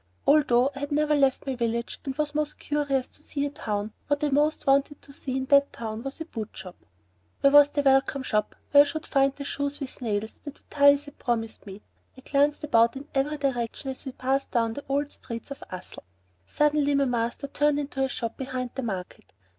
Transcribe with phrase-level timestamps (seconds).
[0.25, 3.93] Although I had never left my village and was most curious to see a town,
[4.07, 6.75] what I most wanted to see in that town was a boot shop.
[7.41, 11.05] Where was the welcome shop where I should find the shoes with nails that Vitalis
[11.05, 11.83] had promised me?
[12.17, 16.01] I glanced about in every direction as we passed down the old streets of Ussel.
[16.47, 19.33] Suddenly my master turned into a shop behind the market.